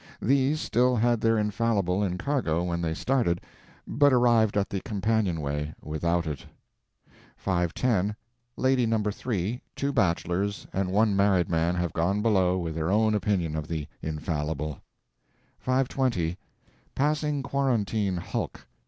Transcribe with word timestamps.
These 0.19 0.59
still 0.59 0.95
had 0.95 1.21
their 1.21 1.37
infallible 1.37 2.03
in 2.03 2.17
cargo 2.17 2.63
when 2.63 2.81
they 2.81 2.95
started, 2.95 3.39
but 3.87 4.11
arrived 4.11 4.57
at 4.57 4.67
the 4.71 4.81
companionway 4.81 5.75
without 5.79 6.25
it. 6.25 6.43
5.10. 7.39 8.15
Lady 8.57 8.87
No. 8.87 8.97
3, 9.03 9.61
two 9.75 9.93
bachelors, 9.93 10.65
and 10.73 10.89
one 10.89 11.15
married 11.15 11.49
man 11.51 11.75
have 11.75 11.93
gone 11.93 12.23
below 12.23 12.57
with 12.57 12.73
their 12.73 12.89
own 12.89 13.13
opinion 13.13 13.55
of 13.55 13.67
the 13.67 13.85
infallible. 14.01 14.81
5.20. 15.65 16.35
Passing 16.95 17.43
Quarantine 17.43 18.17
Hulk. 18.17 18.65